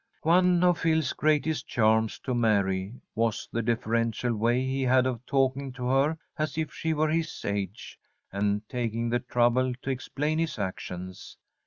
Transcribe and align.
One 0.23 0.63
of 0.63 0.79
Phil's 0.79 1.13
greatest 1.13 1.67
charms 1.67 2.17
to 2.21 2.33
Mary 2.33 2.95
was 3.13 3.47
the 3.51 3.61
deferential 3.61 4.35
way 4.35 4.65
he 4.65 4.81
had 4.81 5.05
of 5.05 5.23
talking 5.27 5.71
to 5.73 5.85
her 5.89 6.17
as 6.39 6.57
if 6.57 6.73
she 6.73 6.91
were 6.91 7.09
his 7.09 7.45
age, 7.45 7.99
and 8.33 8.67
taking 8.67 9.09
the 9.09 9.19
trouble 9.19 9.75
to 9.79 9.89
explain 9.91 10.39
his 10.39 10.57
actions. 10.57 11.37